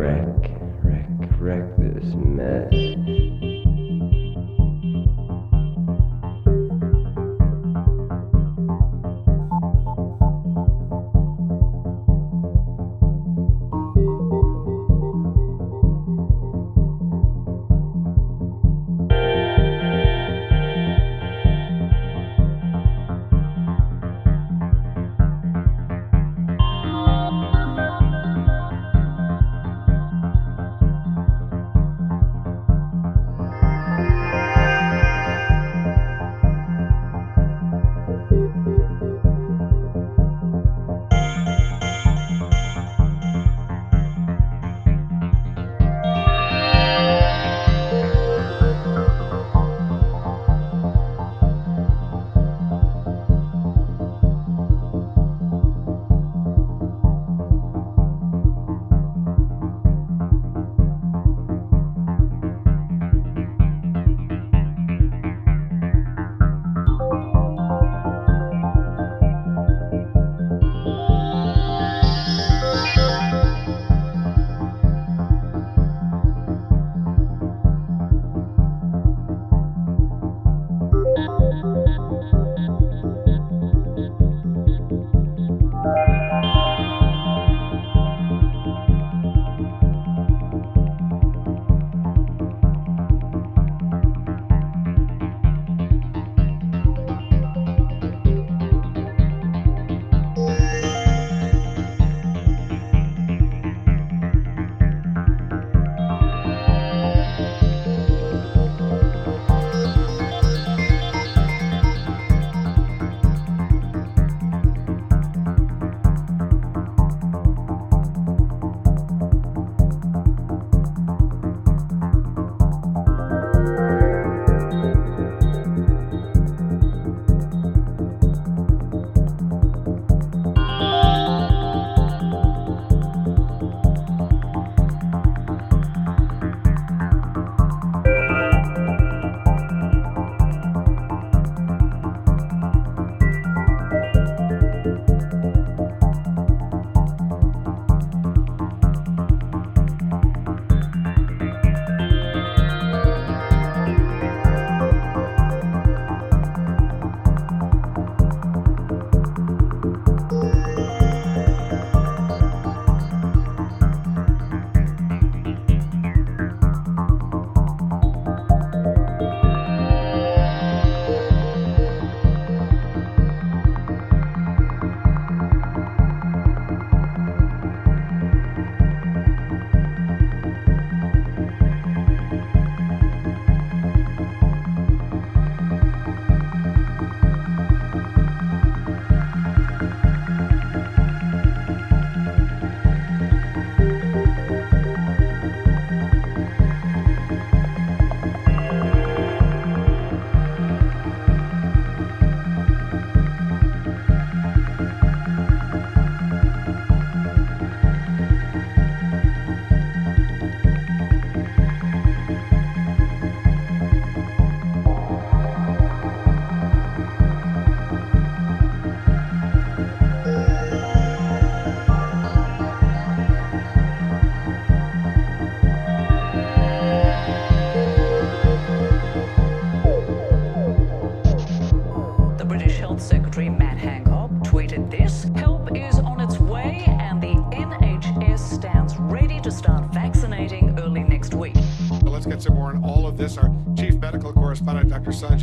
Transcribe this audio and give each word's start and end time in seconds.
wreck, 0.00 0.50
wreck, 0.82 1.06
wreck 1.38 1.76
this 1.76 2.14
mess. 2.14 2.99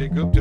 Dr. 0.06 0.37